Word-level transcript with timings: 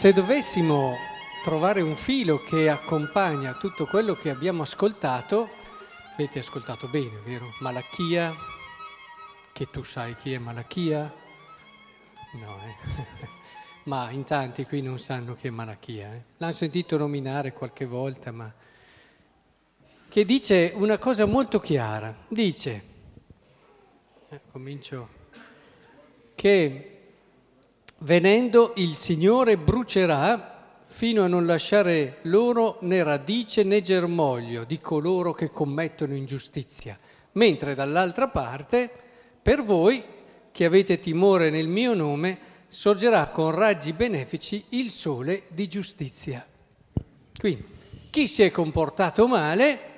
Se 0.00 0.14
dovessimo 0.14 0.96
trovare 1.44 1.82
un 1.82 1.94
filo 1.94 2.38
che 2.38 2.70
accompagna 2.70 3.52
tutto 3.52 3.84
quello 3.84 4.14
che 4.14 4.30
abbiamo 4.30 4.62
ascoltato, 4.62 5.50
avete 6.14 6.38
ascoltato 6.38 6.88
bene, 6.88 7.20
vero? 7.22 7.52
Malachia, 7.60 8.34
che 9.52 9.68
tu 9.68 9.82
sai 9.82 10.16
chi 10.16 10.32
è 10.32 10.38
Malachia? 10.38 11.12
No, 12.32 12.58
eh? 12.62 13.28
ma 13.84 14.08
in 14.08 14.24
tanti 14.24 14.64
qui 14.64 14.80
non 14.80 14.98
sanno 14.98 15.34
chi 15.34 15.48
è 15.48 15.50
Malachia. 15.50 16.14
Eh? 16.14 16.22
L'hanno 16.38 16.52
sentito 16.52 16.96
nominare 16.96 17.52
qualche 17.52 17.84
volta, 17.84 18.32
ma 18.32 18.50
che 20.08 20.24
dice 20.24 20.72
una 20.76 20.96
cosa 20.96 21.26
molto 21.26 21.60
chiara. 21.60 22.24
Dice, 22.26 22.84
eh, 24.30 24.40
comincio, 24.50 25.08
che 26.34 26.99
venendo 28.00 28.72
il 28.76 28.94
Signore 28.94 29.56
brucerà 29.58 30.84
fino 30.86 31.22
a 31.22 31.28
non 31.28 31.46
lasciare 31.46 32.18
loro 32.22 32.78
né 32.80 33.02
radice 33.02 33.62
né 33.62 33.80
germoglio 33.80 34.64
di 34.64 34.80
coloro 34.80 35.32
che 35.32 35.50
commettono 35.50 36.14
ingiustizia, 36.14 36.98
mentre 37.32 37.74
dall'altra 37.74 38.28
parte, 38.28 38.90
per 39.40 39.62
voi 39.62 40.02
che 40.50 40.64
avete 40.64 40.98
timore 40.98 41.50
nel 41.50 41.68
mio 41.68 41.94
nome, 41.94 42.38
sorgerà 42.68 43.28
con 43.28 43.50
raggi 43.52 43.92
benefici 43.92 44.64
il 44.70 44.90
sole 44.90 45.44
di 45.48 45.68
giustizia. 45.68 46.44
Quindi, 47.38 47.64
chi 48.10 48.26
si 48.26 48.42
è 48.42 48.50
comportato 48.50 49.28
male, 49.28 49.88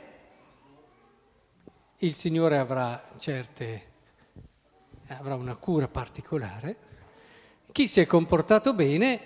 il 1.98 2.12
Signore 2.12 2.59
avrà 2.59 3.11
certe, 3.16 3.83
avrà 5.09 5.34
una 5.37 5.56
cura 5.56 5.89
particolare, 5.89 6.91
chi 7.73 7.89
si 7.89 8.01
è 8.01 8.06
comportato 8.06 8.75
bene, 8.75 9.20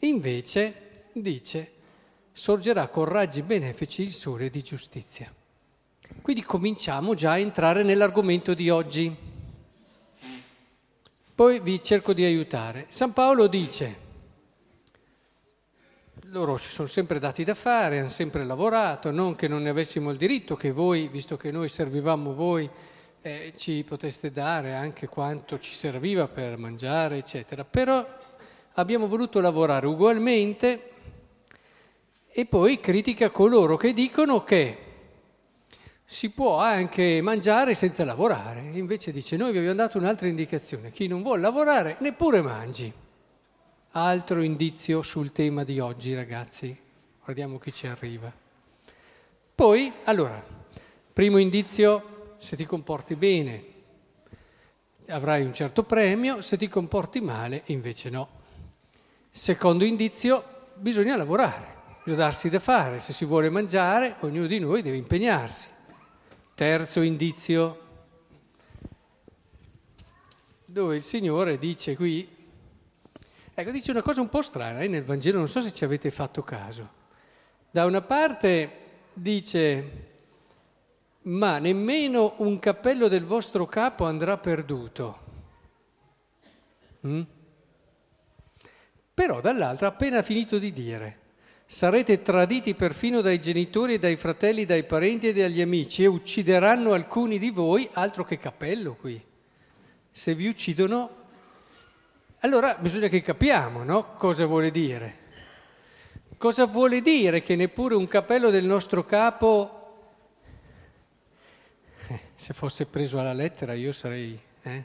invece, 0.00 1.06
dice, 1.12 1.72
sorgerà 2.32 2.88
con 2.88 3.04
raggi 3.04 3.42
benefici 3.42 4.02
il 4.02 4.12
sole 4.12 4.50
di 4.50 4.62
giustizia. 4.62 5.32
Quindi 6.20 6.42
cominciamo 6.42 7.14
già 7.14 7.32
a 7.32 7.38
entrare 7.38 7.84
nell'argomento 7.84 8.52
di 8.52 8.68
oggi. 8.68 9.16
Poi 11.34 11.60
vi 11.60 11.80
cerco 11.80 12.12
di 12.12 12.24
aiutare. 12.24 12.86
San 12.88 13.12
Paolo 13.12 13.46
dice, 13.46 14.02
loro 16.24 16.56
si 16.56 16.70
sono 16.70 16.88
sempre 16.88 17.20
dati 17.20 17.44
da 17.44 17.54
fare, 17.54 18.00
hanno 18.00 18.08
sempre 18.08 18.44
lavorato, 18.44 19.12
non 19.12 19.36
che 19.36 19.46
non 19.46 19.62
ne 19.62 19.70
avessimo 19.70 20.10
il 20.10 20.16
diritto, 20.16 20.56
che 20.56 20.72
voi, 20.72 21.08
visto 21.08 21.36
che 21.36 21.52
noi 21.52 21.68
servivamo 21.68 22.34
voi, 22.34 22.68
eh, 23.26 23.54
ci 23.56 23.82
poteste 23.88 24.30
dare 24.30 24.74
anche 24.74 25.08
quanto 25.08 25.58
ci 25.58 25.72
serviva 25.72 26.28
per 26.28 26.58
mangiare, 26.58 27.16
eccetera. 27.16 27.64
Però 27.64 28.06
abbiamo 28.74 29.06
voluto 29.06 29.40
lavorare 29.40 29.86
ugualmente 29.86 30.90
e 32.28 32.44
poi 32.44 32.78
critica 32.80 33.30
coloro 33.30 33.78
che 33.78 33.94
dicono 33.94 34.44
che 34.44 34.78
si 36.04 36.28
può 36.30 36.58
anche 36.58 37.22
mangiare 37.22 37.74
senza 37.74 38.04
lavorare. 38.04 38.60
Invece 38.74 39.10
dice 39.10 39.38
noi 39.38 39.52
vi 39.52 39.58
abbiamo 39.58 39.76
dato 39.76 39.96
un'altra 39.96 40.28
indicazione, 40.28 40.90
chi 40.90 41.06
non 41.06 41.22
vuole 41.22 41.40
lavorare 41.40 41.96
neppure 42.00 42.42
mangi. 42.42 42.92
Altro 43.92 44.42
indizio 44.42 45.00
sul 45.00 45.32
tema 45.32 45.64
di 45.64 45.80
oggi 45.80 46.14
ragazzi, 46.14 46.76
guardiamo 47.24 47.58
chi 47.58 47.72
ci 47.72 47.86
arriva. 47.86 48.30
Poi, 49.54 49.90
allora, 50.04 50.44
primo 51.12 51.38
indizio, 51.38 52.13
se 52.38 52.56
ti 52.56 52.64
comporti 52.64 53.16
bene 53.16 53.72
avrai 55.08 55.44
un 55.44 55.52
certo 55.52 55.82
premio, 55.82 56.40
se 56.40 56.56
ti 56.56 56.68
comporti 56.68 57.20
male 57.20 57.62
invece 57.66 58.10
no. 58.10 58.28
Secondo 59.28 59.84
indizio, 59.84 60.72
bisogna 60.76 61.16
lavorare 61.16 61.74
bisogna 62.04 62.24
darsi 62.24 62.50
da 62.50 62.60
fare, 62.60 63.00
se 63.00 63.14
si 63.14 63.24
vuole 63.24 63.48
mangiare 63.48 64.16
ognuno 64.20 64.46
di 64.46 64.58
noi 64.58 64.82
deve 64.82 64.98
impegnarsi. 64.98 65.68
Terzo 66.54 67.00
indizio, 67.00 67.80
dove 70.66 70.96
il 70.96 71.02
Signore 71.02 71.56
dice 71.56 71.96
qui, 71.96 72.28
ecco 73.54 73.70
dice 73.70 73.90
una 73.90 74.02
cosa 74.02 74.20
un 74.20 74.28
po' 74.28 74.42
strana 74.42 74.80
eh, 74.80 74.88
nel 74.88 75.02
Vangelo, 75.02 75.38
non 75.38 75.48
so 75.48 75.62
se 75.62 75.72
ci 75.72 75.82
avete 75.82 76.10
fatto 76.10 76.42
caso. 76.42 77.02
Da 77.70 77.86
una 77.86 78.02
parte 78.02 78.82
dice, 79.14 80.13
ma 81.24 81.58
nemmeno 81.58 82.34
un 82.38 82.58
cappello 82.58 83.08
del 83.08 83.24
vostro 83.24 83.66
capo 83.66 84.04
andrà 84.04 84.36
perduto. 84.38 85.18
Mm? 87.06 87.22
Però 89.14 89.40
dall'altra, 89.40 89.88
appena 89.88 90.22
finito 90.22 90.58
di 90.58 90.72
dire, 90.72 91.18
sarete 91.66 92.20
traditi 92.22 92.74
perfino 92.74 93.20
dai 93.20 93.40
genitori, 93.40 93.98
dai 93.98 94.16
fratelli, 94.16 94.64
dai 94.64 94.84
parenti 94.84 95.28
e 95.28 95.32
dagli 95.32 95.60
amici 95.60 96.02
e 96.02 96.06
uccideranno 96.06 96.92
alcuni 96.92 97.38
di 97.38 97.50
voi, 97.50 97.88
altro 97.92 98.24
che 98.24 98.38
cappello 98.38 98.94
qui. 98.94 99.22
Se 100.10 100.34
vi 100.34 100.46
uccidono, 100.46 101.22
allora 102.40 102.76
bisogna 102.78 103.08
che 103.08 103.22
capiamo, 103.22 103.84
no? 103.84 104.12
Cosa 104.14 104.46
vuole 104.46 104.70
dire? 104.70 105.22
Cosa 106.36 106.66
vuole 106.66 107.00
dire 107.00 107.40
che 107.40 107.56
neppure 107.56 107.94
un 107.94 108.06
cappello 108.08 108.50
del 108.50 108.64
nostro 108.66 109.04
capo, 109.04 109.83
se 112.44 112.52
fosse 112.52 112.84
preso 112.84 113.18
alla 113.18 113.32
lettera 113.32 113.72
io 113.72 113.90
sarei... 113.90 114.38
Eh? 114.60 114.84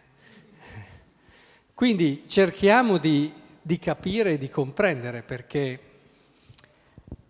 Quindi 1.74 2.24
cerchiamo 2.25 2.97
di, 2.97 3.34
di 3.62 3.78
capire 3.78 4.31
e 4.31 4.38
di 4.38 4.50
comprendere 4.50 5.24
perché 5.24 5.80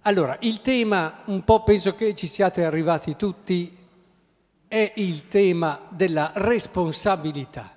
allora, 0.01 0.37
il 0.41 0.61
tema, 0.61 1.23
un 1.25 1.43
po' 1.43 1.63
penso 1.63 1.95
che 1.95 2.13
ci 2.13 2.27
siate 2.27 2.63
arrivati 2.63 3.15
tutti, 3.15 3.75
è 4.67 4.93
il 4.97 5.27
tema 5.27 5.81
della 5.89 6.31
responsabilità. 6.35 7.75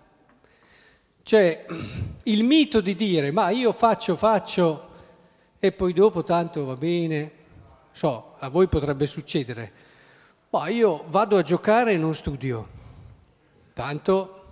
Cioè, 1.23 1.65
il 2.25 2.45
mito 2.45 2.83
di 2.83 2.95
dire, 2.95 3.31
ma 3.31 3.49
io 3.49 3.73
faccio, 3.73 4.15
faccio, 4.15 4.91
e 5.59 5.73
poi 5.73 5.95
dopo 5.95 6.23
tanto 6.23 6.67
va 6.67 6.77
bene, 6.77 7.33
so, 7.93 8.35
a 8.39 8.49
voi 8.51 8.69
potrebbe 8.69 9.07
succedere, 9.07 9.73
ma 10.53 10.69
io 10.69 11.05
vado 11.09 11.39
a 11.39 11.43
giocare 11.43 11.95
e 11.95 11.97
non 11.97 12.15
studio. 12.15 12.69
Tanto 13.73 14.43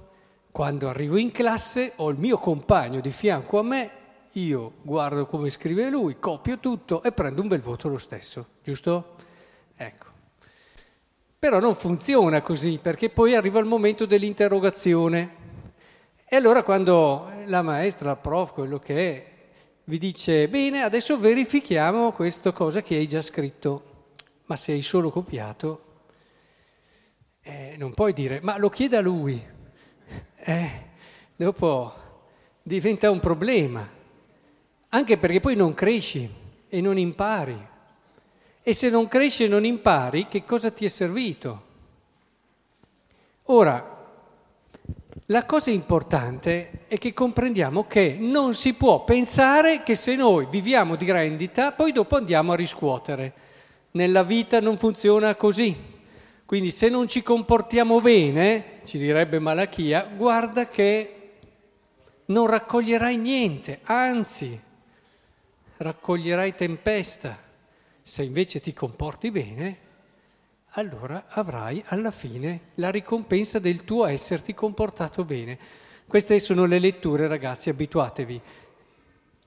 quando 0.50 0.88
arrivo 0.88 1.18
in 1.18 1.30
classe 1.30 1.92
ho 1.96 2.08
il 2.08 2.18
mio 2.18 2.38
compagno 2.38 3.00
di 3.00 3.10
fianco 3.10 3.58
a 3.58 3.62
me 3.62 3.90
io 4.32 4.72
guardo 4.80 5.26
come 5.26 5.50
scrive 5.50 5.90
lui, 5.90 6.18
copio 6.18 6.58
tutto 6.58 7.02
e 7.02 7.12
prendo 7.12 7.42
un 7.42 7.48
bel 7.48 7.60
voto 7.60 7.88
lo 7.88 7.98
stesso, 7.98 8.46
giusto? 8.62 9.16
Ecco. 9.76 10.06
Però 11.38 11.60
non 11.60 11.74
funziona 11.74 12.40
così 12.40 12.78
perché 12.80 13.10
poi 13.10 13.34
arriva 13.34 13.58
il 13.58 13.66
momento 13.66 14.06
dell'interrogazione. 14.06 15.36
E 16.24 16.36
allora 16.36 16.62
quando 16.62 17.28
la 17.44 17.60
maestra, 17.60 18.12
il 18.12 18.18
prof, 18.18 18.52
quello 18.52 18.78
che 18.78 19.14
è, 19.14 19.32
vi 19.84 19.98
dice, 19.98 20.48
bene, 20.48 20.82
adesso 20.82 21.18
verifichiamo 21.18 22.12
questa 22.12 22.52
cosa 22.52 22.80
che 22.80 22.94
hai 22.94 23.06
già 23.06 23.20
scritto, 23.20 23.82
ma 24.46 24.56
se 24.56 24.72
hai 24.72 24.82
solo 24.82 25.10
copiato, 25.10 25.88
eh, 27.42 27.74
non 27.78 27.94
puoi 27.94 28.12
dire, 28.12 28.40
ma 28.42 28.58
lo 28.58 28.68
chieda 28.68 28.98
a 28.98 29.02
lui. 29.02 29.42
Eh, 30.36 30.70
dopo 31.36 31.92
diventa 32.62 33.10
un 33.10 33.20
problema 33.20 33.98
anche 34.90 35.18
perché 35.18 35.40
poi 35.40 35.56
non 35.56 35.74
cresci 35.74 36.28
e 36.68 36.80
non 36.80 36.98
impari. 36.98 37.68
E 38.62 38.74
se 38.74 38.90
non 38.90 39.08
cresci 39.08 39.44
e 39.44 39.48
non 39.48 39.64
impari, 39.64 40.28
che 40.28 40.44
cosa 40.44 40.70
ti 40.70 40.84
è 40.84 40.88
servito? 40.88 41.68
Ora, 43.44 43.98
la 45.26 45.46
cosa 45.46 45.70
importante 45.70 46.84
è 46.88 46.98
che 46.98 47.12
comprendiamo 47.12 47.86
che 47.86 48.16
non 48.18 48.54
si 48.54 48.74
può 48.74 49.04
pensare 49.04 49.82
che 49.82 49.94
se 49.94 50.16
noi 50.16 50.46
viviamo 50.50 50.96
di 50.96 51.10
rendita, 51.10 51.72
poi 51.72 51.92
dopo 51.92 52.16
andiamo 52.16 52.52
a 52.52 52.56
riscuotere. 52.56 53.32
Nella 53.92 54.24
vita 54.24 54.60
non 54.60 54.76
funziona 54.76 55.34
così. 55.36 55.89
Quindi 56.50 56.72
se 56.72 56.88
non 56.88 57.06
ci 57.06 57.22
comportiamo 57.22 58.00
bene, 58.00 58.80
ci 58.82 58.98
direbbe 58.98 59.38
Malachia, 59.38 60.02
guarda 60.02 60.66
che 60.66 61.34
non 62.24 62.48
raccoglierai 62.48 63.16
niente, 63.16 63.78
anzi 63.84 64.60
raccoglierai 65.76 66.56
tempesta. 66.56 67.38
Se 68.02 68.24
invece 68.24 68.58
ti 68.58 68.72
comporti 68.72 69.30
bene, 69.30 69.78
allora 70.70 71.26
avrai 71.28 71.84
alla 71.86 72.10
fine 72.10 72.72
la 72.74 72.90
ricompensa 72.90 73.60
del 73.60 73.84
tuo 73.84 74.06
esserti 74.06 74.52
comportato 74.52 75.24
bene. 75.24 75.56
Queste 76.04 76.40
sono 76.40 76.64
le 76.64 76.80
letture, 76.80 77.28
ragazzi, 77.28 77.70
abituatevi, 77.70 78.40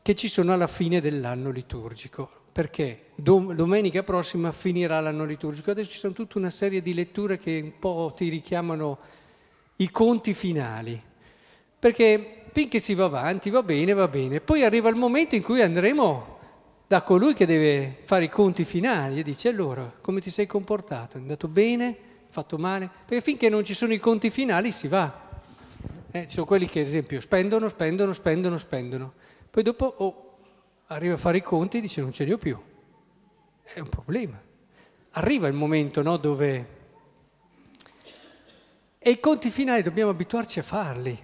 che 0.01 0.15
ci 0.15 0.29
sono 0.29 0.53
alla 0.53 0.67
fine 0.67 1.01
dell'anno 1.01 1.49
liturgico, 1.49 2.42
perché 2.53 3.07
domenica 3.15 4.03
prossima 4.03 4.51
finirà 4.51 4.99
l'anno 4.99 5.25
liturgico. 5.25 5.71
Adesso 5.71 5.89
ci 5.89 5.97
sono 5.97 6.13
tutta 6.13 6.37
una 6.37 6.51
serie 6.51 6.83
di 6.83 6.93
letture 6.93 7.39
che 7.39 7.59
un 7.63 7.79
po' 7.79 8.13
ti 8.15 8.29
richiamano 8.29 8.99
i 9.77 9.89
conti 9.89 10.35
finali, 10.35 11.01
perché 11.79 12.43
finché 12.51 12.77
si 12.77 12.93
va 12.93 13.05
avanti, 13.05 13.49
va 13.49 13.63
bene, 13.63 13.93
va 13.93 14.07
bene. 14.07 14.39
Poi 14.39 14.63
arriva 14.63 14.87
il 14.89 14.95
momento 14.95 15.35
in 15.35 15.41
cui 15.41 15.63
andremo 15.63 16.37
da 16.85 17.01
colui 17.01 17.33
che 17.33 17.47
deve 17.47 18.01
fare 18.03 18.25
i 18.25 18.29
conti 18.29 18.63
finali 18.65 19.19
e 19.19 19.23
dice 19.23 19.49
allora 19.49 19.91
come 19.99 20.21
ti 20.21 20.29
sei 20.29 20.45
comportato? 20.45 21.17
È 21.17 21.19
andato 21.19 21.47
bene? 21.47 21.97
Fatto 22.29 22.57
male? 22.57 22.87
Perché 23.05 23.23
finché 23.23 23.49
non 23.49 23.63
ci 23.63 23.73
sono 23.73 23.93
i 23.93 23.99
conti 23.99 24.29
finali 24.29 24.71
si 24.71 24.87
va. 24.87 25.21
Eh, 26.11 26.27
ci 26.27 26.35
sono 26.35 26.45
quelli 26.45 26.67
che 26.67 26.81
ad 26.81 26.85
esempio 26.85 27.19
spendono, 27.19 27.67
spendono, 27.67 28.13
spendono, 28.13 28.59
spendono. 28.59 29.13
Poi 29.49 29.63
dopo 29.63 29.85
oh, 29.97 30.32
arriva 30.87 31.13
a 31.15 31.17
fare 31.17 31.37
i 31.37 31.41
conti 31.41 31.77
e 31.77 31.81
dice 31.81 32.01
non 32.01 32.11
ce 32.11 32.23
li 32.23 32.31
ho 32.31 32.37
più. 32.37 32.59
È 33.63 33.79
un 33.79 33.89
problema. 33.89 34.41
Arriva 35.11 35.47
il 35.47 35.53
momento 35.53 36.01
no, 36.01 36.17
dove... 36.17 36.81
E 38.99 39.09
i 39.09 39.19
conti 39.19 39.49
finali 39.49 39.81
dobbiamo 39.81 40.11
abituarci 40.11 40.59
a 40.59 40.63
farli. 40.63 41.17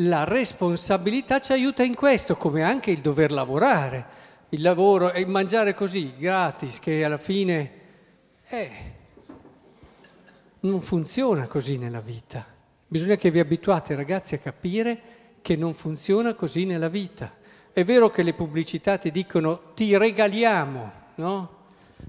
La 0.00 0.24
responsabilità 0.24 1.40
ci 1.40 1.52
aiuta 1.52 1.82
in 1.82 1.94
questo, 1.94 2.36
come 2.36 2.62
anche 2.62 2.90
il 2.90 3.00
dover 3.00 3.32
lavorare 3.32 4.24
il 4.50 4.62
lavoro 4.62 5.12
e 5.12 5.26
mangiare 5.26 5.74
così, 5.74 6.14
gratis, 6.16 6.78
che 6.78 7.04
alla 7.04 7.18
fine 7.18 7.70
eh, 8.48 8.70
non 10.60 10.80
funziona 10.80 11.46
così 11.46 11.78
nella 11.78 12.00
vita. 12.00 12.46
Bisogna 12.86 13.16
che 13.16 13.30
vi 13.30 13.40
abituate 13.40 13.96
ragazzi 13.96 14.34
a 14.36 14.38
capire 14.38 15.00
che 15.42 15.56
non 15.56 15.74
funziona 15.74 16.34
così 16.34 16.64
nella 16.64 16.88
vita. 16.88 17.35
È 17.76 17.84
vero 17.84 18.08
che 18.08 18.22
le 18.22 18.32
pubblicità 18.32 18.96
ti 18.96 19.10
dicono 19.10 19.74
ti 19.74 19.98
regaliamo, 19.98 20.92
no? 21.16 21.50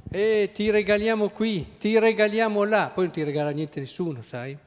E 0.10 0.52
ti 0.54 0.70
regaliamo 0.70 1.28
qui, 1.28 1.76
ti 1.78 2.00
regaliamo 2.00 2.64
là, 2.64 2.88
poi 2.88 3.04
non 3.04 3.14
ti 3.14 3.22
regala 3.22 3.50
niente 3.50 3.82
nessuno, 3.82 4.22
sai? 4.22 4.58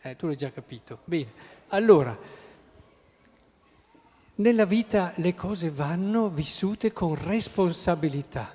Eh, 0.00 0.14
tu 0.14 0.28
l'hai 0.28 0.36
già 0.36 0.52
capito. 0.52 1.00
Bene, 1.02 1.32
allora 1.70 2.16
nella 4.36 4.66
vita 4.66 5.14
le 5.16 5.34
cose 5.34 5.68
vanno 5.68 6.28
vissute 6.28 6.92
con 6.92 7.16
responsabilità. 7.20 8.54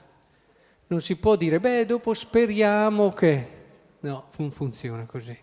Non 0.87 1.01
si 1.01 1.17
può 1.17 1.35
dire, 1.35 1.59
beh, 1.59 1.85
dopo 1.85 2.13
speriamo 2.13 3.11
che... 3.11 3.47
No, 3.99 4.29
non 4.37 4.51
funziona 4.51 5.05
così. 5.05 5.37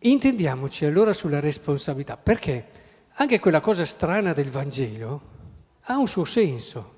Intendiamoci 0.00 0.84
allora 0.84 1.14
sulla 1.14 1.40
responsabilità, 1.40 2.18
perché 2.18 2.77
anche 3.20 3.40
quella 3.40 3.60
cosa 3.60 3.84
strana 3.84 4.32
del 4.32 4.48
Vangelo 4.48 5.36
ha 5.82 5.96
un 5.98 6.06
suo 6.06 6.24
senso 6.24 6.96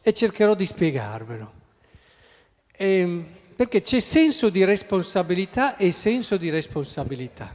e 0.00 0.12
cercherò 0.12 0.54
di 0.54 0.64
spiegarvelo. 0.64 1.52
E, 2.72 2.98
ehm, 2.98 3.26
perché 3.54 3.80
c'è 3.80 4.00
senso 4.00 4.48
di 4.48 4.64
responsabilità 4.64 5.76
e 5.76 5.92
senso 5.92 6.36
di 6.36 6.48
responsabilità. 6.48 7.54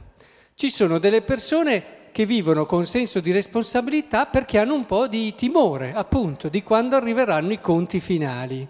Ci 0.54 0.70
sono 0.70 0.98
delle 0.98 1.22
persone 1.22 2.02
che 2.12 2.26
vivono 2.26 2.64
con 2.64 2.86
senso 2.86 3.18
di 3.20 3.32
responsabilità 3.32 4.26
perché 4.26 4.58
hanno 4.58 4.74
un 4.74 4.84
po' 4.84 5.08
di 5.08 5.34
timore, 5.34 5.92
appunto, 5.94 6.48
di 6.48 6.62
quando 6.62 6.94
arriveranno 6.94 7.52
i 7.52 7.60
conti 7.60 7.98
finali. 7.98 8.68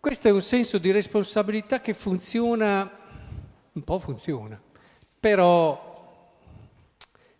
Questo 0.00 0.28
è 0.28 0.30
un 0.32 0.40
senso 0.40 0.78
di 0.78 0.90
responsabilità 0.90 1.80
che 1.80 1.92
funziona, 1.92 2.90
un 3.70 3.84
po' 3.84 3.98
funziona, 4.00 4.60
però 5.20 5.87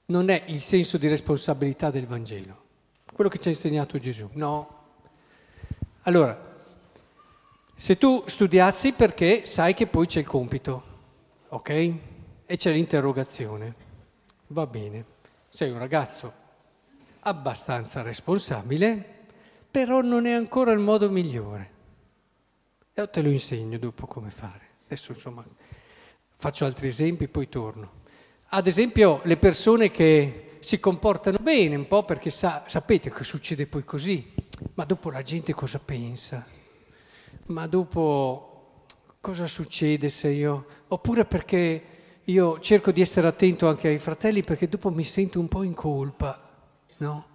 non 0.08 0.28
è 0.28 0.44
il 0.48 0.60
senso 0.60 0.98
di 0.98 1.08
responsabilità 1.08 1.90
del 1.90 2.06
Vangelo, 2.06 2.64
quello 3.12 3.30
che 3.30 3.38
ci 3.38 3.48
ha 3.48 3.50
insegnato 3.50 3.98
Gesù, 3.98 4.28
no. 4.34 4.76
Allora, 6.02 6.46
se 7.74 7.96
tu 7.96 8.22
studiassi 8.26 8.92
perché 8.92 9.44
sai 9.44 9.74
che 9.74 9.86
poi 9.86 10.06
c'è 10.06 10.20
il 10.20 10.26
compito, 10.26 10.82
ok? 11.48 11.94
e 12.50 12.56
c'è 12.56 12.72
l'interrogazione. 12.72 13.74
Va 14.48 14.66
bene, 14.66 15.04
sei 15.50 15.70
un 15.70 15.78
ragazzo 15.78 16.46
abbastanza 17.20 18.00
responsabile, 18.00 19.26
però 19.70 20.00
non 20.00 20.24
è 20.24 20.32
ancora 20.32 20.72
il 20.72 20.78
modo 20.78 21.10
migliore. 21.10 21.70
E 22.94 23.10
te 23.10 23.20
lo 23.20 23.28
insegno 23.28 23.76
dopo 23.76 24.06
come 24.06 24.30
fare. 24.30 24.66
Adesso 24.86 25.12
insomma 25.12 25.44
faccio 26.38 26.64
altri 26.64 26.88
esempi, 26.88 27.28
poi 27.28 27.50
torno. 27.50 28.06
Ad 28.50 28.66
esempio 28.66 29.20
le 29.24 29.36
persone 29.36 29.90
che 29.90 30.56
si 30.60 30.80
comportano 30.80 31.36
bene 31.38 31.76
un 31.76 31.86
po' 31.86 32.04
perché 32.04 32.30
sa, 32.30 32.64
sapete 32.66 33.12
che 33.12 33.22
succede 33.22 33.66
poi 33.66 33.84
così, 33.84 34.32
ma 34.72 34.86
dopo 34.86 35.10
la 35.10 35.20
gente 35.20 35.52
cosa 35.52 35.78
pensa? 35.78 36.46
Ma 37.48 37.66
dopo 37.66 38.84
cosa 39.20 39.46
succede 39.46 40.08
se 40.08 40.28
io... 40.30 40.64
Oppure 40.88 41.26
perché 41.26 41.82
io 42.24 42.58
cerco 42.60 42.90
di 42.90 43.02
essere 43.02 43.26
attento 43.26 43.68
anche 43.68 43.88
ai 43.88 43.98
fratelli 43.98 44.42
perché 44.42 44.66
dopo 44.66 44.90
mi 44.90 45.04
sento 45.04 45.38
un 45.38 45.48
po' 45.48 45.62
in 45.62 45.74
colpa, 45.74 46.40
no? 46.98 47.26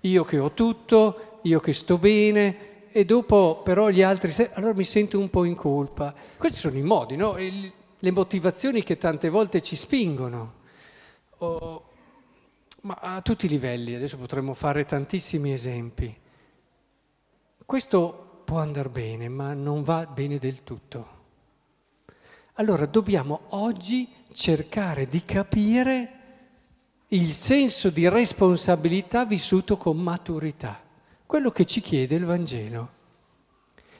Io 0.00 0.22
che 0.24 0.38
ho 0.38 0.52
tutto, 0.52 1.38
io 1.44 1.60
che 1.60 1.72
sto 1.72 1.96
bene 1.96 2.90
e 2.92 3.06
dopo 3.06 3.62
però 3.64 3.88
gli 3.88 4.02
altri, 4.02 4.34
allora 4.52 4.74
mi 4.74 4.84
sento 4.84 5.18
un 5.18 5.30
po' 5.30 5.44
in 5.44 5.54
colpa. 5.54 6.14
Questi 6.36 6.58
sono 6.58 6.76
i 6.76 6.82
modi, 6.82 7.16
no? 7.16 7.36
le 8.00 8.10
motivazioni 8.10 8.82
che 8.82 8.98
tante 8.98 9.30
volte 9.30 9.62
ci 9.62 9.74
spingono. 9.74 10.57
Oh, 11.40 11.84
ma 12.82 12.98
a 13.00 13.20
tutti 13.22 13.46
i 13.46 13.48
livelli, 13.48 13.94
adesso 13.94 14.16
potremmo 14.16 14.54
fare 14.54 14.84
tantissimi 14.84 15.52
esempi. 15.52 16.16
Questo 17.64 18.42
può 18.44 18.58
andare 18.58 18.88
bene, 18.88 19.28
ma 19.28 19.52
non 19.52 19.84
va 19.84 20.04
bene 20.06 20.38
del 20.38 20.64
tutto. 20.64 21.16
Allora 22.54 22.86
dobbiamo 22.86 23.40
oggi 23.50 24.08
cercare 24.32 25.06
di 25.06 25.24
capire 25.24 26.12
il 27.08 27.32
senso 27.32 27.90
di 27.90 28.08
responsabilità 28.08 29.24
vissuto 29.24 29.76
con 29.76 29.96
maturità, 29.96 30.82
quello 31.24 31.52
che 31.52 31.64
ci 31.66 31.80
chiede 31.80 32.16
il 32.16 32.24
Vangelo. 32.24 32.96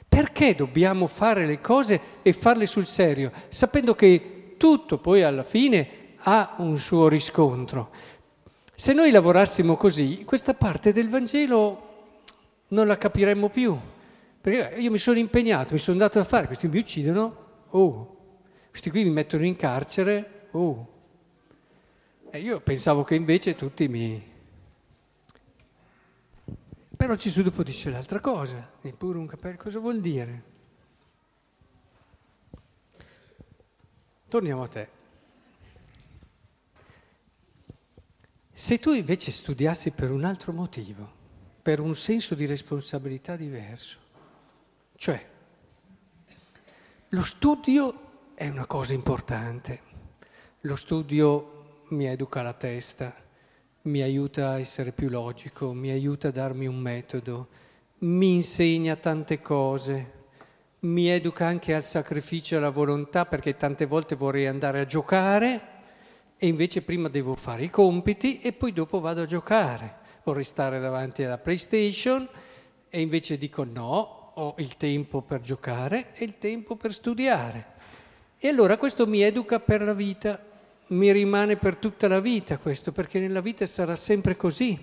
Perché 0.09 0.55
dobbiamo 0.55 1.07
fare 1.07 1.45
le 1.45 1.61
cose 1.61 2.01
e 2.21 2.33
farle 2.33 2.65
sul 2.65 2.85
serio, 2.85 3.31
sapendo 3.47 3.95
che 3.95 4.55
tutto 4.57 4.97
poi 4.97 5.23
alla 5.23 5.43
fine 5.43 5.98
ha 6.21 6.55
un 6.57 6.77
suo 6.77 7.07
riscontro? 7.07 7.91
Se 8.75 8.93
noi 8.93 9.11
lavorassimo 9.11 9.75
così, 9.75 10.23
questa 10.25 10.53
parte 10.53 10.93
del 10.93 11.09
Vangelo 11.09 11.87
non 12.69 12.87
la 12.87 12.97
capiremmo 12.97 13.49
più. 13.49 13.77
Perché 14.41 14.79
io 14.79 14.89
mi 14.89 14.97
sono 14.97 15.17
impegnato, 15.17 15.73
mi 15.73 15.79
sono 15.79 15.97
dato 15.97 16.19
a 16.19 16.23
fare, 16.23 16.47
questi 16.47 16.67
mi 16.67 16.79
uccidono, 16.79 17.35
oh, 17.71 18.17
questi 18.69 18.89
qui 18.89 19.03
mi 19.03 19.09
mettono 19.09 19.45
in 19.45 19.55
carcere, 19.57 20.47
uh. 20.51 20.87
E 22.29 22.39
io 22.39 22.61
pensavo 22.61 23.03
che 23.03 23.15
invece 23.15 23.55
tutti 23.55 23.87
mi... 23.87 24.27
Però 26.95 27.15
Gesù 27.15 27.41
dopo 27.41 27.63
dice 27.63 27.89
l'altra 27.89 28.19
cosa, 28.19 28.71
neppure 28.81 29.17
un 29.17 29.25
capello, 29.25 29.57
cosa 29.57 29.79
vuol 29.79 29.99
dire? 29.99 30.43
Torniamo 34.29 34.63
a 34.63 34.67
te. 34.67 34.98
Se 38.59 38.77
tu 38.77 38.91
invece 38.91 39.31
studiassi 39.31 39.91
per 39.91 40.11
un 40.11 40.25
altro 40.25 40.51
motivo, 40.51 41.09
per 41.61 41.79
un 41.79 41.95
senso 41.95 42.35
di 42.35 42.45
responsabilità 42.45 43.37
diverso, 43.37 43.99
cioè 44.97 45.25
lo 47.07 47.23
studio 47.23 48.33
è 48.35 48.49
una 48.49 48.65
cosa 48.65 48.93
importante. 48.93 49.79
Lo 50.63 50.75
studio 50.75 51.85
mi 51.91 52.07
educa 52.07 52.41
la 52.41 52.51
testa, 52.51 53.15
mi 53.83 54.01
aiuta 54.01 54.49
a 54.49 54.59
essere 54.59 54.91
più 54.91 55.07
logico, 55.07 55.71
mi 55.71 55.91
aiuta 55.91 56.27
a 56.27 56.31
darmi 56.31 56.67
un 56.67 56.79
metodo, 56.79 57.47
mi 57.99 58.33
insegna 58.33 58.97
tante 58.97 59.39
cose, 59.39 60.11
mi 60.79 61.07
educa 61.07 61.47
anche 61.47 61.73
al 61.73 61.85
sacrificio 61.85 62.55
e 62.55 62.57
alla 62.57 62.71
volontà 62.71 63.25
perché 63.25 63.55
tante 63.55 63.85
volte 63.85 64.15
vorrei 64.15 64.47
andare 64.47 64.81
a 64.81 64.85
giocare 64.85 65.77
e 66.41 66.47
invece 66.47 66.81
prima 66.81 67.09
devo 67.09 67.35
fare 67.35 67.65
i 67.65 67.69
compiti 67.69 68.39
e 68.39 68.53
poi 68.53 68.71
dopo 68.71 69.01
vado 69.01 69.23
a 69.23 69.25
giocare. 69.25 69.97
Vorrei 70.23 70.45
stare 70.45 70.79
davanti 70.79 71.21
alla 71.21 71.37
PlayStation 71.37 72.27
e 72.89 73.01
invece 73.01 73.37
dico 73.37 73.65
no, 73.65 74.31
ho 74.33 74.55
il 74.57 74.77
tempo 74.77 75.21
per 75.21 75.41
giocare 75.41 76.13
e 76.13 76.23
il 76.23 76.37
tempo 76.37 76.77
per 76.77 76.93
studiare. 76.93 77.65
E 78.37 78.47
allora 78.47 78.77
questo 78.77 79.05
mi 79.05 79.21
educa 79.21 79.59
per 79.59 79.81
la 79.81 79.93
vita, 79.93 80.41
mi 80.87 81.11
rimane 81.11 81.57
per 81.57 81.75
tutta 81.75 82.07
la 82.07 82.21
vita 82.21 82.57
questo, 82.57 82.93
perché 82.93 83.19
nella 83.19 83.41
vita 83.41 83.65
sarà 83.65 83.97
sempre 83.97 84.37
così. 84.37 84.79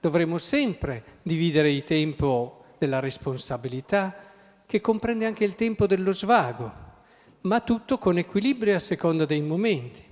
Dovremo 0.00 0.38
sempre 0.38 1.20
dividere 1.22 1.70
il 1.70 1.84
tempo 1.84 2.64
della 2.78 3.00
responsabilità, 3.00 4.16
che 4.64 4.80
comprende 4.80 5.26
anche 5.26 5.44
il 5.44 5.54
tempo 5.54 5.86
dello 5.86 6.12
svago, 6.12 6.72
ma 7.42 7.60
tutto 7.60 7.98
con 7.98 8.16
equilibrio 8.16 8.74
a 8.74 8.80
seconda 8.80 9.26
dei 9.26 9.42
momenti. 9.42 10.03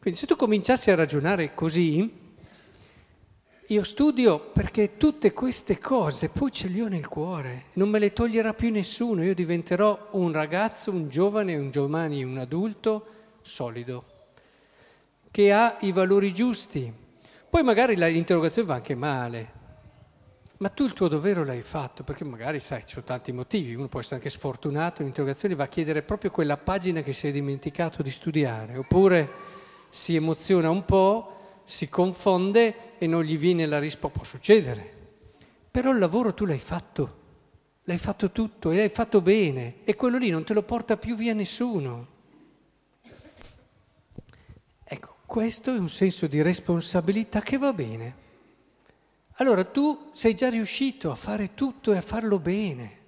Quindi 0.00 0.18
se 0.18 0.26
tu 0.26 0.34
cominciassi 0.34 0.90
a 0.90 0.94
ragionare 0.94 1.52
così, 1.52 2.10
io 3.66 3.82
studio 3.82 4.40
perché 4.50 4.96
tutte 4.96 5.34
queste 5.34 5.76
cose 5.78 6.30
poi 6.30 6.50
ce 6.50 6.68
le 6.68 6.80
ho 6.80 6.88
nel 6.88 7.06
cuore, 7.06 7.64
non 7.74 7.90
me 7.90 7.98
le 7.98 8.14
toglierà 8.14 8.54
più 8.54 8.70
nessuno, 8.70 9.22
io 9.22 9.34
diventerò 9.34 10.08
un 10.12 10.32
ragazzo, 10.32 10.90
un 10.90 11.10
giovane, 11.10 11.54
un 11.54 11.70
giovane, 11.70 12.24
un 12.24 12.38
adulto 12.38 13.06
solido, 13.42 14.04
che 15.30 15.52
ha 15.52 15.76
i 15.80 15.92
valori 15.92 16.32
giusti. 16.32 16.90
Poi 17.50 17.62
magari 17.62 17.94
l'interrogazione 17.94 18.68
va 18.68 18.74
anche 18.76 18.94
male, 18.94 19.52
ma 20.56 20.70
tu 20.70 20.86
il 20.86 20.94
tuo 20.94 21.08
dovere 21.08 21.44
l'hai 21.44 21.60
fatto, 21.60 22.04
perché 22.04 22.24
magari 22.24 22.58
sai, 22.58 22.86
ci 22.86 22.94
sono 22.94 23.04
tanti 23.04 23.32
motivi, 23.32 23.74
uno 23.74 23.88
può 23.88 24.00
essere 24.00 24.16
anche 24.16 24.30
sfortunato, 24.30 25.02
l'interrogazione 25.02 25.54
va 25.54 25.64
a 25.64 25.68
chiedere 25.68 26.00
proprio 26.00 26.30
quella 26.30 26.56
pagina 26.56 27.02
che 27.02 27.12
si 27.12 27.28
è 27.28 27.30
dimenticato 27.30 28.02
di 28.02 28.10
studiare, 28.10 28.78
oppure 28.78 29.58
si 29.90 30.14
emoziona 30.14 30.70
un 30.70 30.84
po', 30.84 31.62
si 31.64 31.88
confonde 31.88 32.98
e 32.98 33.06
non 33.06 33.22
gli 33.22 33.36
viene 33.36 33.66
la 33.66 33.78
risposta, 33.78 34.18
può 34.18 34.24
succedere, 34.24 34.98
però 35.70 35.90
il 35.90 35.98
lavoro 35.98 36.32
tu 36.32 36.44
l'hai 36.44 36.58
fatto, 36.58 37.18
l'hai 37.84 37.98
fatto 37.98 38.30
tutto 38.30 38.70
e 38.70 38.76
l'hai 38.76 38.88
fatto 38.88 39.20
bene 39.20 39.76
e 39.84 39.94
quello 39.94 40.18
lì 40.18 40.30
non 40.30 40.44
te 40.44 40.54
lo 40.54 40.62
porta 40.62 40.96
più 40.96 41.14
via 41.14 41.34
nessuno. 41.34 42.18
Ecco, 44.82 45.16
questo 45.26 45.74
è 45.74 45.78
un 45.78 45.88
senso 45.88 46.26
di 46.26 46.42
responsabilità 46.42 47.40
che 47.40 47.58
va 47.58 47.72
bene. 47.72 48.28
Allora 49.34 49.64
tu 49.64 50.10
sei 50.12 50.34
già 50.34 50.50
riuscito 50.50 51.10
a 51.10 51.14
fare 51.14 51.54
tutto 51.54 51.92
e 51.92 51.96
a 51.96 52.02
farlo 52.02 52.38
bene. 52.38 52.98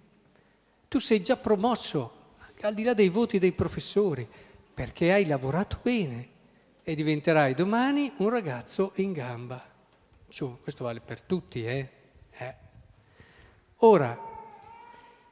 Tu 0.88 0.98
sei 0.98 1.20
già 1.22 1.36
promosso, 1.36 2.20
al 2.60 2.74
di 2.74 2.84
là 2.84 2.94
dei 2.94 3.08
voti 3.08 3.38
dei 3.38 3.52
professori, 3.52 4.26
perché 4.72 5.12
hai 5.12 5.26
lavorato 5.26 5.78
bene 5.82 6.31
e 6.82 6.94
diventerai 6.94 7.54
domani 7.54 8.12
un 8.18 8.28
ragazzo 8.28 8.92
in 8.96 9.12
gamba. 9.12 9.62
Cioè, 10.28 10.56
questo 10.62 10.84
vale 10.84 11.00
per 11.00 11.20
tutti, 11.20 11.64
eh? 11.64 11.88
eh. 12.38 12.54
Ora, 13.78 14.18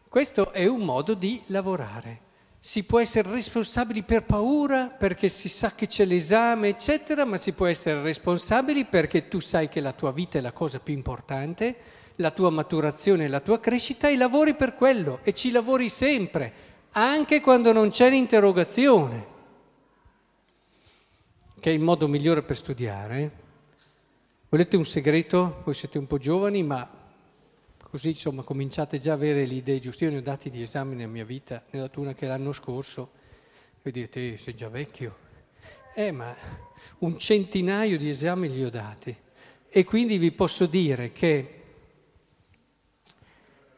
questo 0.09 0.53
è 0.53 0.67
un 0.67 0.81
modo 0.81 1.15
di 1.15 1.43
lavorare 1.47 2.29
si 2.63 2.85
può 2.85 3.01
essere 3.01 3.31
responsabili 3.31 4.03
per 4.03 4.25
paura 4.25 4.89
perché 4.89 5.31
si 5.31 5.49
sa 5.49 5.75
che 5.75 5.87
c'è 5.87 6.05
l'esame, 6.05 6.69
eccetera, 6.69 7.25
ma 7.25 7.39
si 7.39 7.53
può 7.53 7.65
essere 7.65 8.03
responsabili 8.03 8.85
perché 8.85 9.29
tu 9.29 9.41
sai 9.41 9.71
che 9.71 9.81
la 9.81 9.93
tua 9.93 10.13
vita 10.13 10.37
è 10.37 10.43
la 10.43 10.53
cosa 10.53 10.79
più 10.79 10.93
importante, 10.93 11.75
la 12.17 12.31
tua 12.31 12.51
maturazione, 12.51 13.29
la 13.29 13.41
tua 13.41 13.61
crescita 13.61 14.11
e 14.11 14.17
lavori 14.17 14.55
per 14.55 14.75
quello 14.75 15.21
e 15.23 15.33
ci 15.33 15.51
lavori 15.51 15.89
sempre, 15.89 16.53
anche 16.93 17.41
quando 17.41 17.73
non 17.73 17.89
c'è 17.89 18.11
l'interrogazione, 18.11 19.39
che 21.61 21.71
è 21.71 21.73
il 21.73 21.81
modo 21.81 22.09
migliore 22.09 22.43
per 22.43 22.57
studiare. 22.57 23.31
Volete 24.49 24.77
un 24.77 24.85
segreto? 24.85 25.61
Voi 25.65 25.75
siete 25.75 25.99
un 25.99 26.07
po' 26.07 26.19
giovani, 26.19 26.63
ma 26.63 26.99
Così 27.91 28.11
insomma 28.11 28.45
cominciate 28.45 29.01
già 29.01 29.11
a 29.11 29.15
avere 29.15 29.45
le 29.45 29.55
idee 29.55 29.81
giuste. 29.81 30.05
Io 30.05 30.13
ne 30.13 30.19
ho 30.19 30.23
dati 30.23 30.49
di 30.49 30.63
esami 30.63 30.95
nella 30.95 31.09
mia 31.09 31.25
vita, 31.25 31.65
ne 31.71 31.81
ho 31.81 31.83
dato 31.83 32.01
una 32.01 32.15
che 32.15 32.29
l'anno 32.29 32.53
scorso, 32.53 33.11
e 33.83 33.91
direte, 33.91 34.35
eh, 34.35 34.37
sei 34.37 34.55
già 34.55 34.69
vecchio. 34.69 35.17
Eh, 35.97 36.13
ma 36.13 36.33
un 36.99 37.19
centinaio 37.19 37.99
di 37.99 38.09
esami 38.09 38.49
li 38.49 38.65
ho 38.65 38.71
dati. 38.71 39.15
E 39.69 39.85
quindi 39.85 40.19
vi 40.19 40.31
posso 40.31 40.67
dire 40.67 41.11
che 41.11 41.63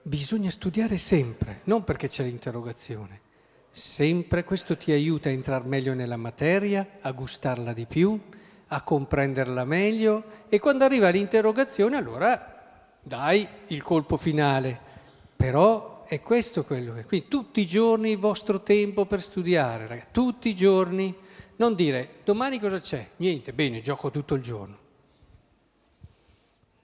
bisogna 0.02 0.50
studiare 0.50 0.98
sempre, 0.98 1.60
non 1.64 1.82
perché 1.82 2.06
c'è 2.06 2.22
l'interrogazione. 2.22 3.21
Sempre 3.74 4.44
questo 4.44 4.76
ti 4.76 4.92
aiuta 4.92 5.30
a 5.30 5.32
entrare 5.32 5.66
meglio 5.66 5.94
nella 5.94 6.18
materia, 6.18 6.98
a 7.00 7.10
gustarla 7.12 7.72
di 7.72 7.86
più, 7.86 8.20
a 8.66 8.82
comprenderla 8.82 9.64
meglio 9.64 10.24
e 10.50 10.58
quando 10.58 10.84
arriva 10.84 11.08
l'interrogazione 11.08 11.96
allora 11.96 12.90
dai 13.00 13.48
il 13.68 13.82
colpo 13.82 14.18
finale, 14.18 14.78
però 15.34 16.04
è 16.04 16.20
questo 16.20 16.64
quello 16.64 16.92
che... 16.92 17.04
Quindi 17.04 17.28
tutti 17.28 17.62
i 17.62 17.66
giorni 17.66 18.10
il 18.10 18.18
vostro 18.18 18.60
tempo 18.62 19.06
per 19.06 19.22
studiare, 19.22 19.86
ragazzi, 19.86 20.08
tutti 20.12 20.50
i 20.50 20.54
giorni, 20.54 21.14
non 21.56 21.74
dire 21.74 22.16
domani 22.24 22.58
cosa 22.58 22.78
c'è? 22.78 23.08
Niente, 23.16 23.54
bene, 23.54 23.80
gioco 23.80 24.10
tutto 24.10 24.34
il 24.34 24.42
giorno. 24.42 24.78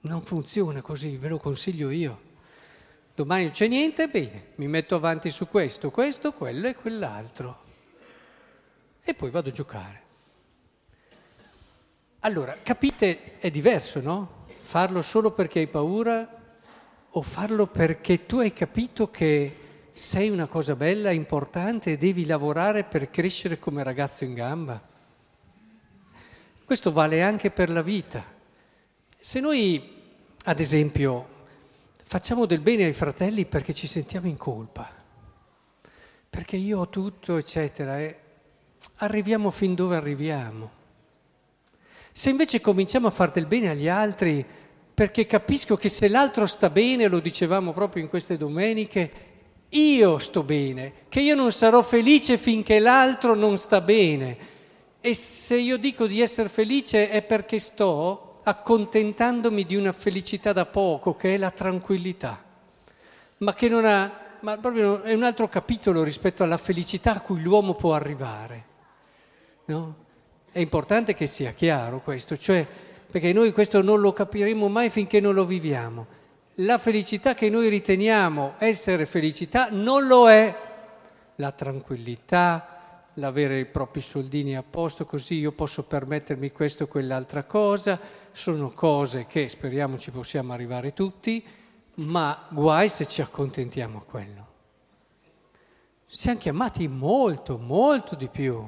Non 0.01 0.23
funziona 0.23 0.81
così, 0.81 1.17
ve 1.17 1.27
lo 1.27 1.37
consiglio 1.37 1.91
io. 1.91 2.28
Domani 3.19 3.43
non 3.43 3.51
c'è 3.51 3.67
niente, 3.67 4.07
bene, 4.07 4.51
mi 4.55 4.67
metto 4.69 4.95
avanti 4.95 5.29
su 5.29 5.45
questo, 5.45 5.91
questo, 5.91 6.31
quello 6.31 6.69
e 6.69 6.75
quell'altro. 6.75 7.63
E 9.01 9.13
poi 9.13 9.29
vado 9.29 9.49
a 9.49 9.51
giocare. 9.51 10.01
Allora, 12.19 12.57
capite, 12.63 13.37
è 13.39 13.51
diverso, 13.51 13.99
no? 13.99 14.45
Farlo 14.61 15.01
solo 15.01 15.31
perché 15.31 15.59
hai 15.59 15.67
paura 15.67 16.29
o 17.09 17.21
farlo 17.21 17.67
perché 17.67 18.25
tu 18.25 18.37
hai 18.37 18.53
capito 18.53 19.11
che 19.11 19.89
sei 19.91 20.29
una 20.29 20.47
cosa 20.47 20.77
bella, 20.77 21.11
importante 21.11 21.91
e 21.91 21.97
devi 21.97 22.25
lavorare 22.25 22.85
per 22.85 23.09
crescere 23.09 23.59
come 23.59 23.83
ragazzo 23.83 24.23
in 24.23 24.33
gamba? 24.33 24.81
Questo 26.63 26.93
vale 26.93 27.21
anche 27.21 27.51
per 27.51 27.69
la 27.69 27.81
vita. 27.81 28.23
Se 29.19 29.41
noi, 29.41 29.97
ad 30.45 30.61
esempio, 30.61 31.38
facciamo 32.09 32.47
del 32.47 32.61
bene 32.61 32.85
ai 32.85 32.93
fratelli 32.93 33.45
perché 33.45 33.71
ci 33.71 33.85
sentiamo 33.85 34.25
in 34.25 34.35
colpa, 34.35 34.89
perché 36.27 36.55
io 36.55 36.79
ho 36.79 36.89
tutto, 36.89 37.37
eccetera, 37.37 37.99
e 37.99 38.19
arriviamo 38.95 39.51
fin 39.51 39.75
dove 39.75 39.95
arriviamo. 39.95 40.71
Se 42.11 42.31
invece 42.31 42.61
cominciamo 42.61 43.05
a 43.05 43.11
fare 43.11 43.29
del 43.35 43.45
bene 43.45 43.69
agli 43.69 43.87
altri 43.87 44.43
perché 44.91 45.27
capisco 45.27 45.75
che 45.75 45.89
se 45.89 46.07
l'altro 46.07 46.47
sta 46.47 46.71
bene, 46.71 47.07
lo 47.07 47.19
dicevamo 47.19 47.73
proprio 47.73 48.01
in 48.01 48.09
queste 48.09 48.37
domeniche, 48.37 49.11
io 49.69 50.17
sto 50.17 50.41
bene, 50.41 50.93
che 51.09 51.19
io 51.19 51.35
non 51.35 51.51
sarò 51.51 51.83
felice 51.83 52.39
finché 52.39 52.79
l'altro 52.79 53.35
non 53.35 53.55
sta 53.59 53.81
bene. 53.81 54.37
E 54.99 55.13
se 55.13 55.57
io 55.57 55.77
dico 55.77 56.07
di 56.07 56.21
essere 56.21 56.49
felice 56.49 57.11
è 57.11 57.21
perché 57.21 57.59
sto 57.59 58.28
accontentandomi 58.49 59.65
di 59.65 59.75
una 59.75 59.91
felicità 59.91 60.53
da 60.53 60.65
poco, 60.65 61.15
che 61.15 61.35
è 61.35 61.37
la 61.37 61.51
tranquillità, 61.51 62.43
ma 63.37 63.53
che 63.53 63.69
non 63.69 63.85
ha, 63.85 64.11
ma 64.41 64.57
proprio 64.57 65.01
è 65.03 65.13
un 65.13 65.23
altro 65.23 65.47
capitolo 65.47 66.03
rispetto 66.03 66.43
alla 66.43 66.57
felicità 66.57 67.15
a 67.15 67.21
cui 67.21 67.41
l'uomo 67.41 67.75
può 67.75 67.93
arrivare. 67.93 68.63
No? 69.65 69.95
È 70.51 70.59
importante 70.59 71.13
che 71.13 71.27
sia 71.27 71.51
chiaro 71.51 72.01
questo, 72.01 72.35
cioè 72.35 72.65
perché 73.09 73.33
noi 73.33 73.51
questo 73.51 73.81
non 73.81 73.99
lo 73.99 74.13
capiremo 74.13 74.67
mai 74.67 74.89
finché 74.89 75.19
non 75.19 75.33
lo 75.33 75.45
viviamo. 75.45 76.17
La 76.55 76.77
felicità 76.77 77.33
che 77.33 77.49
noi 77.49 77.69
riteniamo 77.69 78.55
essere 78.57 79.05
felicità 79.05 79.69
non 79.71 80.07
lo 80.07 80.29
è. 80.29 80.55
La 81.35 81.51
tranquillità, 81.51 82.79
l'avere 83.19 83.59
i 83.59 83.65
propri 83.65 84.01
soldini 84.01 84.55
a 84.55 84.63
posto, 84.63 85.05
così 85.05 85.35
io 85.35 85.51
posso 85.51 85.83
permettermi 85.83 86.51
questo 86.51 86.83
o 86.83 86.87
quell'altra 86.87 87.43
cosa, 87.43 87.99
sono 88.31 88.71
cose 88.71 89.25
che 89.25 89.47
speriamo 89.47 89.97
ci 89.97 90.11
possiamo 90.11 90.53
arrivare 90.53 90.93
tutti, 90.93 91.43
ma 91.95 92.47
guai 92.49 92.89
se 92.89 93.05
ci 93.05 93.21
accontentiamo 93.21 93.97
a 93.97 94.01
quello. 94.01 94.47
Siamo 96.05 96.39
chiamati 96.39 96.87
molto, 96.87 97.57
molto 97.57 98.15
di 98.15 98.27
più. 98.27 98.67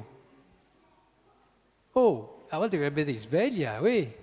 Oh, 1.92 2.44
a 2.48 2.58
volte 2.58 2.76
dovrebbe 2.76 3.04
dire 3.04 3.18
sveglia, 3.18 3.80
uè, 3.80 4.16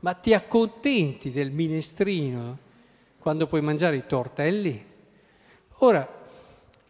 ma 0.00 0.14
ti 0.14 0.34
accontenti 0.34 1.30
del 1.30 1.50
minestrino 1.50 2.58
quando 3.18 3.46
puoi 3.46 3.62
mangiare 3.62 3.96
i 3.96 4.06
tortelli? 4.06 4.86
Ora, 5.78 6.20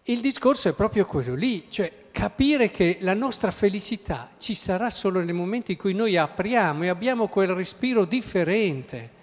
il 0.05 0.21
discorso 0.21 0.69
è 0.69 0.73
proprio 0.73 1.07
quello 1.07 1.35
lì, 1.35 1.71
cioè 1.71 2.02
capire 2.12 2.71
che 2.71 2.99
la 3.00 3.14
nostra 3.14 3.50
felicità 3.50 4.31
ci 4.38 4.54
sarà 4.54 4.90
solo 4.90 5.21
nel 5.21 5.35
momento 5.35 5.73
in 5.73 5.76
cui 5.78 5.95
noi 5.95 6.16
apriamo 6.16 6.85
e 6.85 6.88
abbiamo 6.88 7.26
quel 7.26 7.49
respiro 7.49 8.04
differente. 8.04 9.21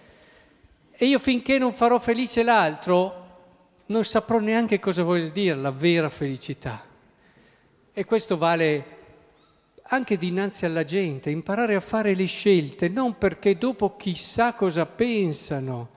E 0.91 1.05
io 1.05 1.19
finché 1.19 1.57
non 1.57 1.71
farò 1.71 1.99
felice 1.99 2.43
l'altro, 2.43 3.27
non 3.85 4.03
saprò 4.03 4.39
neanche 4.39 4.79
cosa 4.79 5.03
vuol 5.03 5.31
dire 5.31 5.55
la 5.55 5.71
vera 5.71 6.09
felicità. 6.09 6.83
E 7.93 8.05
questo 8.05 8.37
vale 8.37 8.97
anche 9.83 10.17
dinanzi 10.17 10.65
alla 10.65 10.83
gente, 10.83 11.29
imparare 11.29 11.75
a 11.75 11.79
fare 11.79 12.13
le 12.13 12.25
scelte, 12.25 12.89
non 12.89 13.17
perché 13.17 13.57
dopo 13.57 13.95
chissà 13.95 14.53
cosa 14.53 14.85
pensano, 14.85 15.89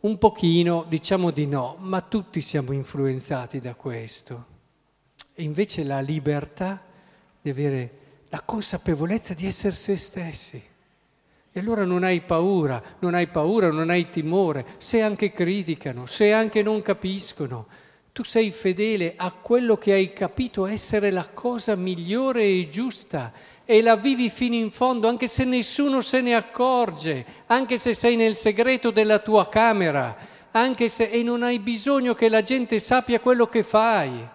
un 0.00 0.16
pochino 0.18 0.84
diciamo 0.88 1.30
di 1.30 1.46
no, 1.46 1.76
ma 1.80 2.00
tutti 2.00 2.40
siamo 2.40 2.72
influenzati 2.72 3.60
da 3.60 3.74
questo. 3.74 4.54
E 5.38 5.42
invece 5.42 5.84
la 5.84 6.00
libertà 6.00 6.82
di 7.42 7.50
avere 7.50 7.90
la 8.30 8.40
consapevolezza 8.40 9.34
di 9.34 9.44
essere 9.44 9.74
se 9.74 9.94
stessi. 9.96 10.62
E 11.52 11.60
allora 11.60 11.84
non 11.84 12.04
hai 12.04 12.22
paura, 12.22 12.82
non 13.00 13.12
hai 13.12 13.26
paura, 13.26 13.70
non 13.70 13.90
hai 13.90 14.08
timore, 14.08 14.64
se 14.78 15.02
anche 15.02 15.32
criticano, 15.32 16.06
se 16.06 16.32
anche 16.32 16.62
non 16.62 16.80
capiscono, 16.80 17.66
tu 18.12 18.24
sei 18.24 18.50
fedele 18.50 19.12
a 19.14 19.30
quello 19.30 19.76
che 19.76 19.92
hai 19.92 20.14
capito 20.14 20.64
essere 20.64 21.10
la 21.10 21.28
cosa 21.28 21.76
migliore 21.76 22.44
e 22.44 22.68
giusta 22.70 23.30
e 23.66 23.82
la 23.82 23.96
vivi 23.96 24.30
fino 24.30 24.54
in 24.54 24.70
fondo, 24.70 25.06
anche 25.06 25.26
se 25.26 25.44
nessuno 25.44 26.00
se 26.00 26.22
ne 26.22 26.34
accorge, 26.34 27.26
anche 27.46 27.76
se 27.76 27.92
sei 27.92 28.16
nel 28.16 28.34
segreto 28.34 28.90
della 28.90 29.18
tua 29.18 29.50
camera, 29.50 30.16
anche 30.50 30.88
se 30.88 31.04
e 31.04 31.22
non 31.22 31.42
hai 31.42 31.58
bisogno 31.58 32.14
che 32.14 32.30
la 32.30 32.40
gente 32.40 32.78
sappia 32.78 33.20
quello 33.20 33.48
che 33.48 33.62
fai, 33.62 34.26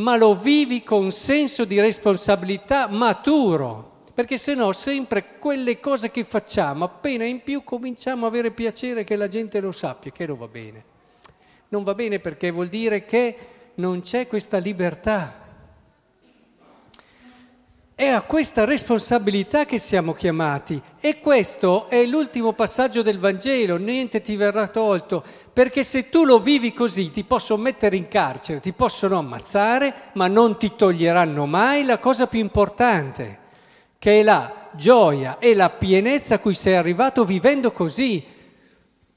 ma 0.00 0.16
lo 0.16 0.34
vivi 0.34 0.82
con 0.82 1.12
senso 1.12 1.64
di 1.64 1.80
responsabilità 1.80 2.88
maturo. 2.88 3.88
perché 4.12 4.36
se 4.36 4.54
no 4.54 4.72
sempre 4.72 5.38
quelle 5.38 5.80
cose 5.80 6.10
che 6.10 6.24
facciamo, 6.24 6.84
appena 6.84 7.24
in 7.24 7.42
più 7.42 7.64
cominciamo 7.64 8.26
a 8.26 8.28
avere 8.28 8.50
piacere 8.50 9.02
che 9.02 9.16
la 9.16 9.28
gente 9.28 9.60
lo 9.60 9.72
sappia, 9.72 10.10
che 10.10 10.26
non 10.26 10.36
va 10.36 10.46
bene. 10.46 10.84
Non 11.68 11.84
va 11.84 11.94
bene 11.94 12.18
perché 12.18 12.50
vuol 12.50 12.68
dire 12.68 13.06
che 13.06 13.36
non 13.76 14.02
c'è 14.02 14.26
questa 14.26 14.58
libertà. 14.58 15.39
È 18.00 18.08
a 18.08 18.22
questa 18.22 18.64
responsabilità 18.64 19.66
che 19.66 19.76
siamo 19.76 20.14
chiamati 20.14 20.80
e 21.00 21.20
questo 21.20 21.86
è 21.90 22.06
l'ultimo 22.06 22.54
passaggio 22.54 23.02
del 23.02 23.18
Vangelo, 23.18 23.76
niente 23.76 24.22
ti 24.22 24.36
verrà 24.36 24.68
tolto, 24.68 25.22
perché 25.52 25.84
se 25.84 26.08
tu 26.08 26.24
lo 26.24 26.40
vivi 26.40 26.72
così 26.72 27.10
ti 27.10 27.24
possono 27.24 27.60
mettere 27.62 27.96
in 27.96 28.08
carcere, 28.08 28.60
ti 28.60 28.72
possono 28.72 29.18
ammazzare, 29.18 29.94
ma 30.14 30.28
non 30.28 30.56
ti 30.56 30.76
toglieranno 30.76 31.44
mai 31.44 31.84
la 31.84 31.98
cosa 31.98 32.26
più 32.26 32.38
importante, 32.38 33.38
che 33.98 34.20
è 34.20 34.22
la 34.22 34.70
gioia 34.72 35.36
e 35.38 35.54
la 35.54 35.68
pienezza 35.68 36.36
a 36.36 36.38
cui 36.38 36.54
sei 36.54 36.76
arrivato 36.76 37.26
vivendo 37.26 37.70
così. 37.70 38.24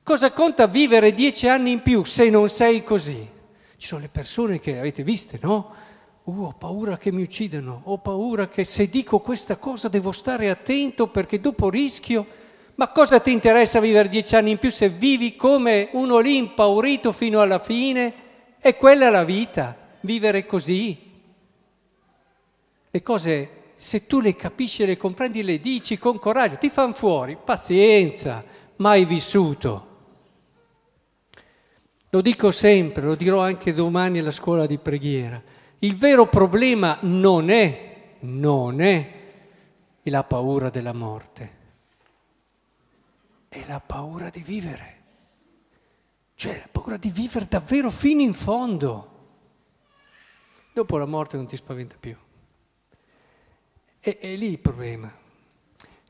Cosa 0.04 0.34
conta 0.34 0.68
vivere 0.68 1.14
dieci 1.14 1.48
anni 1.48 1.72
in 1.72 1.82
più 1.82 2.04
se 2.04 2.30
non 2.30 2.50
sei 2.50 2.84
così? 2.84 3.26
Ci 3.78 3.88
sono 3.88 4.02
le 4.02 4.10
persone 4.10 4.60
che 4.60 4.78
avete 4.78 5.04
viste, 5.04 5.40
no? 5.42 5.74
Uh, 6.26 6.44
ho 6.44 6.54
paura 6.58 6.98
che 6.98 7.12
mi 7.12 7.22
uccidano, 7.22 7.82
ho 7.84 7.98
paura 7.98 8.48
che 8.48 8.64
se 8.64 8.88
dico 8.88 9.20
questa 9.20 9.58
cosa 9.58 9.90
devo 9.90 10.14
stare 10.14 10.50
attento 10.50 11.08
perché 11.08 11.40
dopo 11.42 11.70
rischio. 11.70 12.26
Ma 12.76 12.90
cosa 12.92 13.20
ti 13.20 13.32
interessa 13.32 13.82
vivere 13.82 14.08
dieci 14.08 14.36
anni 14.36 14.52
in 14.52 14.58
più 14.58 14.72
se 14.72 14.90
vivi 14.90 15.36
come 15.36 15.90
uno 15.92 16.20
lì 16.20 16.38
impaurito 16.38 17.12
fino 17.12 17.42
alla 17.42 17.60
fine? 17.60 18.14
E 18.60 18.78
quella 18.78 19.08
è 19.08 19.12
la 19.12 19.26
vita, 19.26 19.78
vivere 20.00 20.46
così. 20.46 20.98
Le 22.90 23.02
cose, 23.02 23.50
se 23.76 24.08
tu 24.08 24.22
le 24.22 24.34
capisci 24.36 24.84
e 24.84 24.86
le 24.86 24.98
comprendi, 24.98 25.44
le 25.44 25.60
dici 25.60 25.98
con 25.98 26.20
coraggio, 26.20 26.58
ti 26.58 26.70
fanno 26.70 26.94
fuori, 26.94 27.38
pazienza, 27.44 28.44
mai 28.78 29.04
vissuto. 29.04 29.88
Lo 32.10 32.22
dico 32.22 32.50
sempre, 32.52 33.04
lo 33.04 33.16
dirò 33.16 33.42
anche 33.42 33.74
domani 33.74 34.20
alla 34.20 34.32
scuola 34.32 34.66
di 34.66 34.78
preghiera. 34.78 35.42
Il 35.84 35.98
vero 35.98 36.28
problema 36.28 36.98
non 37.02 37.50
è, 37.50 38.16
non 38.22 38.80
è 38.80 39.22
la 40.04 40.24
paura 40.24 40.70
della 40.70 40.94
morte, 40.94 41.58
è 43.50 43.66
la 43.68 43.82
paura 43.82 44.30
di 44.30 44.40
vivere. 44.40 45.02
Cioè 46.36 46.58
la 46.58 46.70
paura 46.72 46.96
di 46.96 47.10
vivere 47.10 47.48
davvero 47.50 47.92
fino 47.92 48.22
in 48.22 48.34
fondo. 48.34 49.12
Dopo 50.72 50.98
la 50.98 51.06
morte 51.06 51.36
non 51.36 51.48
ti 51.48 51.58
spaventa 51.58 51.98
più. 52.00 52.16
È, 54.00 54.18
è 54.18 54.36
lì 54.38 54.52
il 54.52 54.60
problema. 54.60 55.14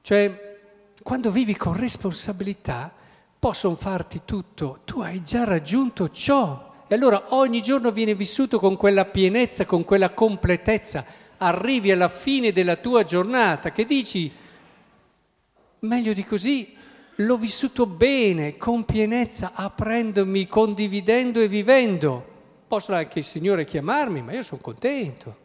Cioè, 0.01 0.60
quando 1.01 1.32
vivi 1.32 1.58
con 1.58 1.75
responsabilità, 1.75 2.94
possono 3.39 3.75
farti 3.75 4.22
tutto, 4.24 4.82
tu 4.86 5.01
hai 5.01 5.24
già 5.24 5.46
raggiunto 5.46 6.10
ciò 6.12 6.73
e 6.93 6.95
allora 6.95 7.33
ogni 7.33 7.63
giorno 7.63 7.89
viene 7.89 8.13
vissuto 8.13 8.59
con 8.59 8.77
quella 8.77 9.05
pienezza, 9.05 9.65
con 9.65 9.83
quella 9.83 10.12
completezza. 10.12 11.03
Arrivi 11.38 11.91
alla 11.91 12.07
fine 12.07 12.51
della 12.51 12.75
tua 12.75 13.03
giornata 13.03 13.71
che 13.71 13.85
dici, 13.85 14.31
meglio 15.79 16.13
di 16.13 16.23
così, 16.23 16.75
l'ho 17.15 17.38
vissuto 17.38 17.88
bene, 17.88 18.57
con 18.57 18.85
pienezza, 18.85 19.53
aprendomi, 19.55 20.45
condividendo 20.47 21.41
e 21.41 21.47
vivendo. 21.47 22.27
Posso 22.67 22.93
anche 22.93 23.17
il 23.17 23.25
Signore 23.25 23.65
chiamarmi, 23.65 24.22
ma 24.22 24.33
io 24.33 24.44
sono 24.44 24.61
contento. 24.61 25.37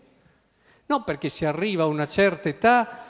Non 0.84 1.02
perché 1.02 1.30
si 1.30 1.46
arriva 1.46 1.84
a 1.84 1.86
una 1.86 2.06
certa 2.06 2.50
età, 2.50 3.04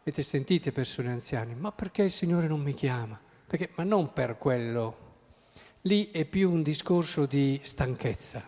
avete 0.00 0.22
sentite 0.22 0.72
persone 0.72 1.10
anziane, 1.10 1.54
ma 1.54 1.72
perché 1.72 2.04
il 2.04 2.10
Signore 2.10 2.46
non 2.46 2.62
mi 2.62 2.72
chiama? 2.72 3.20
Perché, 3.46 3.68
ma 3.74 3.84
non 3.84 4.14
per 4.14 4.38
quello 4.38 5.04
lì 5.86 6.10
è 6.10 6.24
più 6.24 6.50
un 6.50 6.62
discorso 6.62 7.26
di 7.26 7.60
stanchezza. 7.62 8.42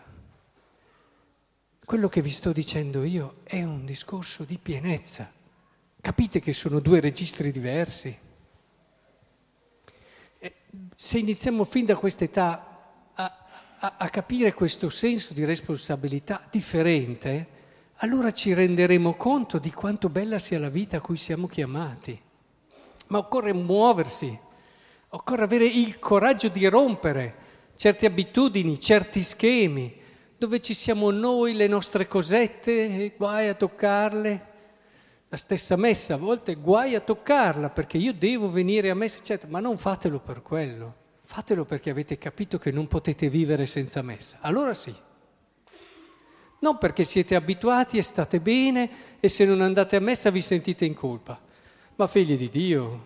Quello 1.85 2.09
che 2.09 2.21
vi 2.21 2.29
sto 2.29 2.51
dicendo 2.51 3.03
io 3.03 3.37
è 3.43 3.63
un 3.63 3.85
discorso 3.85 4.43
di 4.43 4.59
pienezza. 4.61 5.31
Capite 6.01 6.41
che 6.41 6.53
sono 6.53 6.79
due 6.79 6.99
registri 6.99 7.51
diversi? 7.51 8.15
Se 10.95 11.17
iniziamo 11.17 11.63
fin 11.63 11.85
da 11.85 11.95
questa 11.95 12.25
età 12.25 13.11
a, 13.13 13.45
a, 13.79 13.95
a 13.97 14.09
capire 14.09 14.53
questo 14.53 14.89
senso 14.89 15.33
di 15.33 15.45
responsabilità 15.45 16.45
differente, 16.51 17.57
allora 17.95 18.31
ci 18.31 18.53
renderemo 18.53 19.15
conto 19.15 19.59
di 19.59 19.71
quanto 19.71 20.09
bella 20.09 20.39
sia 20.39 20.59
la 20.59 20.69
vita 20.69 20.97
a 20.97 21.01
cui 21.01 21.17
siamo 21.17 21.47
chiamati. 21.47 22.21
Ma 23.07 23.17
occorre 23.17 23.53
muoversi, 23.53 24.37
Occorre 25.09 25.43
avere 25.43 25.65
il 25.65 25.97
coraggio 25.97 26.49
di 26.49 26.67
rompere 26.67 27.47
certe 27.79 28.05
abitudini, 28.05 28.79
certi 28.79 29.23
schemi, 29.23 29.95
dove 30.37 30.59
ci 30.59 30.73
siamo 30.73 31.11
noi, 31.11 31.53
le 31.53 31.67
nostre 31.67 32.07
cosette, 32.07 33.13
guai 33.17 33.47
a 33.47 33.53
toccarle. 33.53 34.47
La 35.29 35.37
stessa 35.37 35.75
messa, 35.77 36.15
a 36.15 36.17
volte 36.17 36.55
guai 36.55 36.95
a 36.95 36.99
toccarla 36.99 37.69
perché 37.69 37.97
io 37.97 38.13
devo 38.13 38.51
venire 38.51 38.89
a 38.89 38.95
messa, 38.95 39.19
eccetera, 39.19 39.49
ma 39.49 39.59
non 39.59 39.77
fatelo 39.77 40.19
per 40.19 40.41
quello, 40.41 40.95
fatelo 41.23 41.65
perché 41.65 41.89
avete 41.89 42.17
capito 42.17 42.57
che 42.57 42.71
non 42.71 42.87
potete 42.87 43.29
vivere 43.29 43.65
senza 43.65 44.01
messa. 44.01 44.39
Allora 44.41 44.73
sì. 44.73 44.93
Non 46.59 46.77
perché 46.77 47.03
siete 47.03 47.35
abituati 47.35 47.97
e 47.97 48.01
state 48.01 48.41
bene 48.41 48.89
e 49.19 49.29
se 49.29 49.45
non 49.45 49.61
andate 49.61 49.95
a 49.95 50.01
messa 50.01 50.29
vi 50.29 50.41
sentite 50.41 50.83
in 50.83 50.93
colpa, 50.93 51.39
ma 51.95 52.07
figli 52.07 52.35
di 52.35 52.49
Dio, 52.49 53.05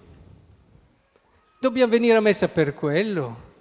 Dobbiamo 1.63 1.93
venire 1.93 2.17
a 2.17 2.19
messa 2.19 2.49
per 2.49 2.73
quello. 2.73 3.51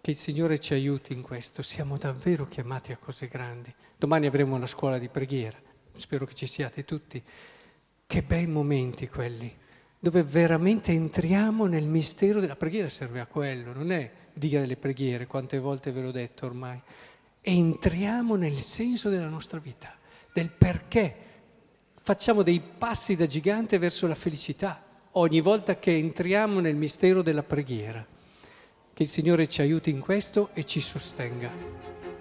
Che 0.00 0.10
il 0.10 0.16
Signore 0.16 0.58
ci 0.58 0.72
aiuti 0.72 1.12
in 1.12 1.20
questo, 1.20 1.60
siamo 1.60 1.98
davvero 1.98 2.46
chiamati 2.46 2.92
a 2.92 2.96
cose 2.96 3.28
grandi. 3.28 3.74
Domani 3.98 4.26
avremo 4.26 4.56
una 4.56 4.64
scuola 4.64 4.96
di 4.96 5.10
preghiera, 5.10 5.58
spero 5.92 6.24
che 6.24 6.32
ci 6.32 6.46
siate 6.46 6.86
tutti. 6.86 7.22
Che 8.06 8.22
bei 8.22 8.46
momenti 8.46 9.06
quelli, 9.10 9.54
dove 9.98 10.22
veramente 10.22 10.92
entriamo 10.92 11.66
nel 11.66 11.84
mistero 11.84 12.40
della 12.40 12.56
preghiera, 12.56 12.88
serve 12.88 13.20
a 13.20 13.26
quello, 13.26 13.74
non 13.74 13.92
è 13.92 14.10
dire 14.32 14.64
le 14.64 14.78
preghiere, 14.78 15.26
quante 15.26 15.58
volte 15.58 15.92
ve 15.92 16.00
l'ho 16.00 16.10
detto 16.10 16.46
ormai. 16.46 16.80
Entriamo 17.42 18.36
nel 18.36 18.60
senso 18.60 19.10
della 19.10 19.28
nostra 19.28 19.58
vita, 19.58 19.94
del 20.32 20.48
perché 20.48 21.28
facciamo 22.02 22.42
dei 22.42 22.60
passi 22.60 23.14
da 23.14 23.26
gigante 23.26 23.78
verso 23.78 24.06
la 24.06 24.14
felicità 24.14 24.82
ogni 25.12 25.40
volta 25.40 25.78
che 25.78 25.94
entriamo 25.96 26.60
nel 26.60 26.76
mistero 26.76 27.22
della 27.22 27.42
preghiera. 27.42 28.04
Che 28.94 29.02
il 29.02 29.08
Signore 29.08 29.48
ci 29.48 29.60
aiuti 29.60 29.90
in 29.90 30.00
questo 30.00 30.50
e 30.52 30.64
ci 30.64 30.80
sostenga. 30.80 32.11